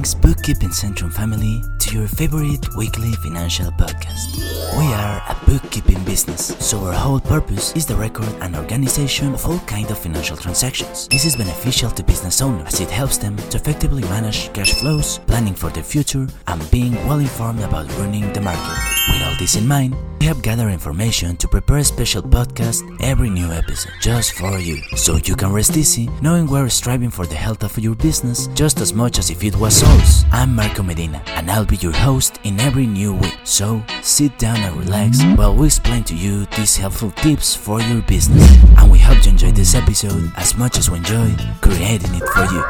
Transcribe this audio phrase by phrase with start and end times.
[0.00, 4.34] Greetings, Bookkeeping Centrum family, to your favorite weekly financial podcast.
[4.78, 9.44] We are a bookkeeping business, so our whole purpose is the record and organization of
[9.44, 11.06] all kind of financial transactions.
[11.08, 15.18] This is beneficial to business owners as it helps them to effectively manage cash flows,
[15.26, 18.78] planning for the future, and being well informed about running the market.
[19.10, 23.50] All this in mind, we have gathered information to prepare a special podcast every new
[23.50, 27.64] episode just for you, so you can rest easy knowing we're striving for the health
[27.64, 30.24] of your business just as much as if it was ours.
[30.30, 33.38] I'm Marco Medina, and I'll be your host in every new week.
[33.44, 35.36] So sit down and relax mm-hmm.
[35.36, 38.46] while we explain to you these helpful tips for your business.
[38.76, 42.44] And we hope you enjoy this episode as much as we enjoy creating it for
[42.52, 42.62] you.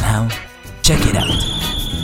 [0.00, 0.28] Now,
[0.82, 2.03] check it out.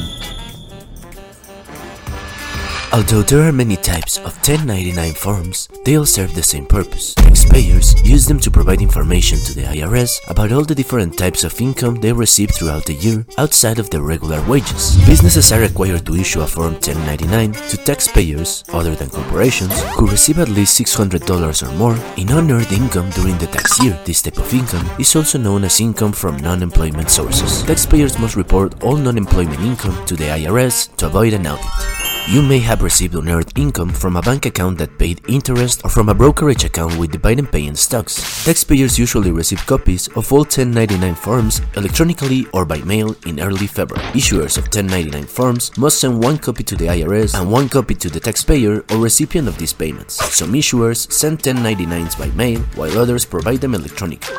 [2.92, 7.14] Although there are many types of 1099 forms, they all serve the same purpose.
[7.14, 11.60] Taxpayers use them to provide information to the IRS about all the different types of
[11.60, 14.96] income they receive throughout the year outside of their regular wages.
[15.06, 20.40] Businesses are required to issue a Form 1099 to taxpayers, other than corporations, who receive
[20.40, 23.96] at least $600 or more in unearned income during the tax year.
[24.04, 27.62] This type of income is also known as income from non-employment sources.
[27.62, 32.09] Taxpayers must report all non-employment income to the IRS to avoid an audit.
[32.28, 36.08] You may have received unearned income from a bank account that paid interest or from
[36.08, 38.44] a brokerage account with dividend paying stocks.
[38.44, 44.06] Taxpayers usually receive copies of all 1099 forms electronically or by mail in early February.
[44.12, 48.08] Issuers of 1099 forms must send one copy to the IRS and one copy to
[48.08, 50.14] the taxpayer or recipient of these payments.
[50.32, 54.36] Some issuers send 1099s by mail while others provide them electronically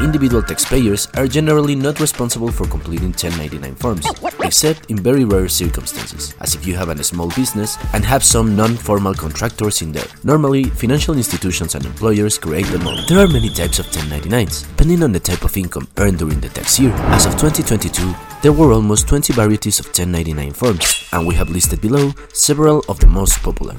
[0.00, 4.06] individual taxpayers are generally not responsible for completing 1099 forms,
[4.42, 8.56] except in very rare circumstances, as if you have a small business and have some
[8.56, 10.06] non-formal contractors in there.
[10.24, 12.98] Normally, financial institutions and employers create them all.
[13.08, 16.48] There are many types of 1099s, depending on the type of income earned during the
[16.48, 16.92] tax year.
[17.12, 21.80] As of 2022, there were almost 20 varieties of 1099 forms, and we have listed
[21.80, 23.74] below several of the most popular.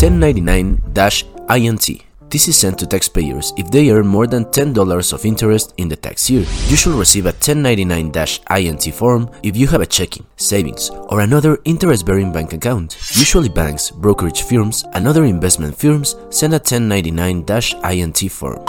[0.00, 5.88] 1099-INT this is sent to taxpayers if they earn more than $10 of interest in
[5.88, 6.46] the tax year.
[6.68, 12.32] You should receive a 1099-INT form if you have a checking, savings, or another interest-bearing
[12.32, 12.96] bank account.
[13.16, 18.64] Usually banks, brokerage firms, and other investment firms send a 1099-INT form.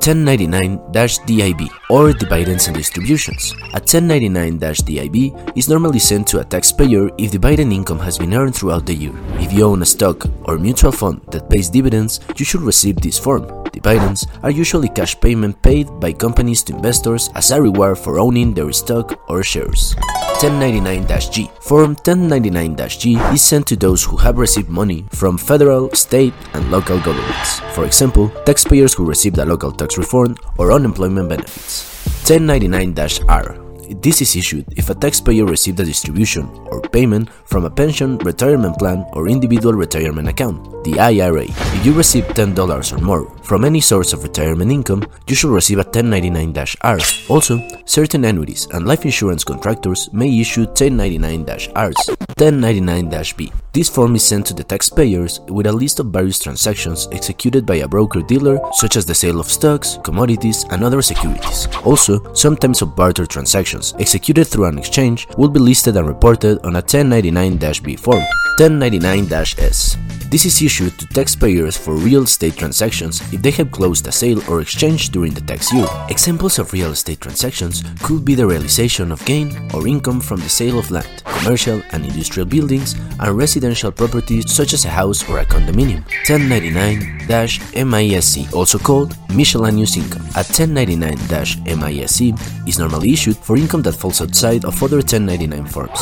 [0.00, 3.52] 1099-DIV or dividends and distributions.
[3.74, 8.86] A 1099-DIV is normally sent to a taxpayer if dividend income has been earned throughout
[8.86, 9.14] the year.
[9.40, 13.18] If you own a stock or mutual fund that pays dividends, you should receive this
[13.18, 13.46] form.
[13.72, 18.54] Dividends are usually cash payment paid by companies to investors as a reward for owning
[18.54, 19.94] their stock or shares.
[20.38, 21.50] 1099-G.
[21.60, 27.00] Form 1099-G is sent to those who have received money from federal, state, and local
[27.00, 27.58] governments.
[27.74, 31.82] For example, taxpayers who received a local tax refund or unemployment benefits.
[32.30, 33.68] 1099-R
[34.02, 38.78] this is issued if a taxpayer received a distribution or payment from a pension, retirement
[38.78, 41.46] plan, or individual retirement account, the IRA.
[41.78, 45.78] If you receive $10 or more from any source of retirement income, you should receive
[45.78, 46.98] a 1099-R.
[47.28, 52.16] Also, certain annuities and life insurance contractors may issue 1099-Rs.
[52.34, 53.52] 1099-B.
[53.72, 57.76] This form is sent to the taxpayers with a list of various transactions executed by
[57.76, 61.68] a broker-dealer, such as the sale of stocks, commodities, and other securities.
[61.84, 66.58] Also, some types of barter transactions executed through an exchange will be listed and reported
[66.66, 68.24] on a 1099-B form.
[68.58, 70.07] 1099-S.
[70.30, 74.42] This is issued to taxpayers for real estate transactions if they have closed a sale
[74.50, 75.86] or exchange during the tax year.
[76.10, 80.48] Examples of real estate transactions could be the realization of gain or income from the
[80.50, 85.38] sale of land, commercial and industrial buildings, and residential properties such as a house or
[85.38, 86.04] a condominium.
[86.26, 90.26] 1099-MISC, also called miscellaneous income.
[90.36, 92.34] A 1099-MISC
[92.68, 95.98] is normally issued for income that falls outside of other 1099 forms.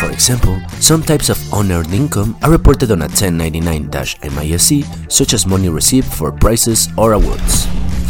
[0.00, 3.08] For example, some types of unearned income are reported on a
[3.70, 7.66] 1099-MISC, such as money received for prizes or awards.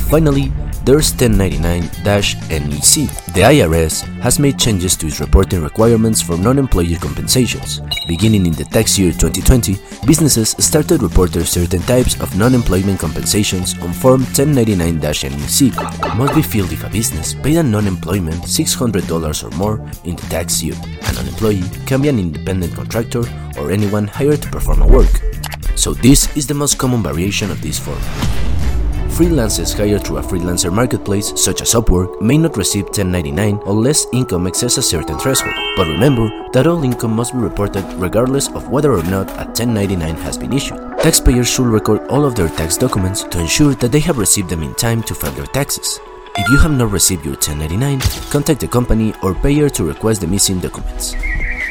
[0.09, 0.53] Finally,
[0.85, 3.09] there's 1099-NEC.
[3.35, 7.81] The IRS has made changes to its reporting requirements for non-employee compensations.
[8.09, 9.77] Beginning in the tax year 2020,
[10.07, 15.73] businesses started reporting certain types of non-employment compensations on Form 1099-NEC.
[16.07, 20.27] It must be filled if a business paid a non-employment $600 or more in the
[20.29, 20.75] tax year.
[21.03, 23.23] A non-employee can be an independent contractor
[23.59, 25.21] or anyone hired to perform a work.
[25.81, 27.97] So this is the most common variation of this form.
[29.17, 34.47] Freelancers hired through a freelancer marketplace, such as Upwork, may not receive 1099 unless income
[34.47, 35.55] exceeds a certain threshold.
[35.77, 40.17] But remember that all income must be reported regardless of whether or not a 1099
[40.17, 40.77] has been issued.
[40.99, 44.63] Taxpayers should record all of their tax documents to ensure that they have received them
[44.63, 45.99] in time to file their taxes.
[46.37, 48.01] If you have not received your 1099,
[48.31, 51.15] contact the company or payer to request the missing documents.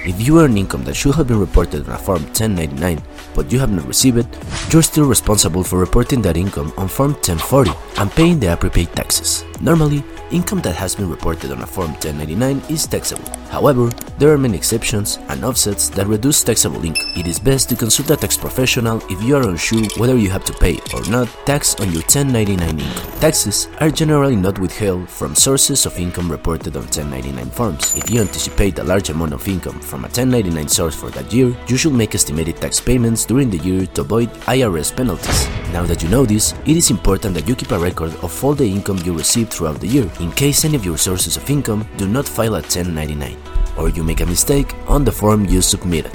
[0.05, 3.01] If you earn income that should have been reported on a Form 1099
[3.35, 4.27] but you have not received it,
[4.71, 9.43] you're still responsible for reporting that income on Form 1040 and paying the appropriate taxes.
[9.61, 13.27] Normally, income that has been reported on a Form 1099 is taxable.
[13.49, 17.11] However, there are many exceptions and offsets that reduce taxable income.
[17.17, 20.45] It is best to consult a tax professional if you are unsure whether you have
[20.45, 23.19] to pay or not tax on your 1099 income.
[23.19, 27.95] Taxes are generally not withheld from sources of income reported on 1099 forms.
[27.97, 31.53] If you anticipate a large amount of income from a 1099 source for that year,
[31.67, 35.47] you should make estimated tax payments during the year to avoid IRS penalties.
[35.73, 38.53] Now that you know this, it is important that you keep a record of all
[38.53, 41.87] the income you receive throughout the year, in case any of your sources of income
[41.97, 43.37] do not file a 1099,
[43.77, 46.11] or you make a mistake on the form you submitted.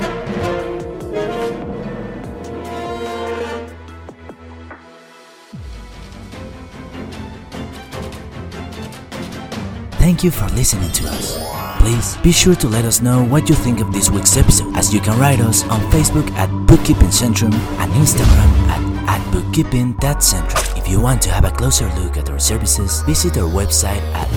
[10.04, 11.38] Thank you for listening to us.
[11.80, 14.92] Please be sure to let us know what you think of this week's episode, as
[14.92, 20.73] you can write us on Facebook at Bookkeeping Centrum and Instagram at, at bookkeeping.centrum.
[20.84, 24.28] If you want to have a closer look at our services, visit our website at